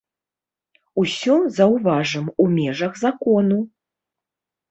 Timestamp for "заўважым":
1.57-2.25